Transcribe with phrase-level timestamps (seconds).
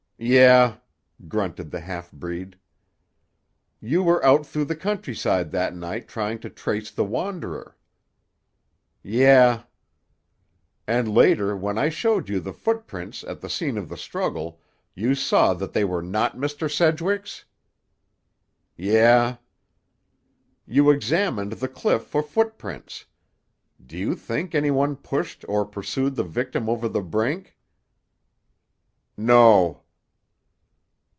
[0.23, 0.75] "Yeh,"
[1.27, 2.55] grunted the half breed.
[3.79, 7.75] "You were out through the countryside that night trying to trace the wanderer."
[9.01, 9.63] "Yeh."
[10.85, 14.61] "And later when I showed you the footprints at the scene of the struggle,
[14.93, 16.71] you saw that they were not Mr.
[16.71, 17.45] Sedgwick's?"
[18.77, 19.37] "Yeh."
[20.67, 23.05] "You examined the cliff for footprints.
[23.83, 27.57] Do you think any one pushed or pursued the victim over the brink?"
[29.17, 29.79] "No."